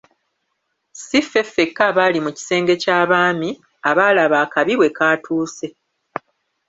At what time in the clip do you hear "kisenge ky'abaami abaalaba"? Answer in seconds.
2.37-4.37